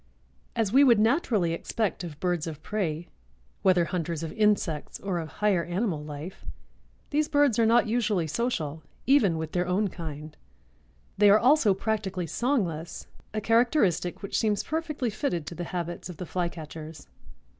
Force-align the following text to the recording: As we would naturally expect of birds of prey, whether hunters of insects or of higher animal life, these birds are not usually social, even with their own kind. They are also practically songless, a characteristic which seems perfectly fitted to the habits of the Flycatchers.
As 0.55 0.73
we 0.73 0.83
would 0.83 0.97
naturally 0.97 1.53
expect 1.53 2.03
of 2.03 2.19
birds 2.19 2.47
of 2.47 2.63
prey, 2.63 3.07
whether 3.61 3.85
hunters 3.85 4.23
of 4.23 4.33
insects 4.33 4.99
or 4.99 5.19
of 5.19 5.27
higher 5.29 5.63
animal 5.63 6.03
life, 6.03 6.43
these 7.11 7.27
birds 7.27 7.59
are 7.59 7.67
not 7.67 7.85
usually 7.85 8.25
social, 8.25 8.81
even 9.05 9.37
with 9.37 9.51
their 9.51 9.67
own 9.67 9.89
kind. 9.89 10.35
They 11.19 11.29
are 11.29 11.37
also 11.37 11.75
practically 11.75 12.25
songless, 12.25 13.05
a 13.31 13.41
characteristic 13.41 14.23
which 14.23 14.39
seems 14.39 14.63
perfectly 14.63 15.11
fitted 15.11 15.45
to 15.45 15.53
the 15.53 15.65
habits 15.65 16.09
of 16.09 16.17
the 16.17 16.25
Flycatchers. 16.25 17.05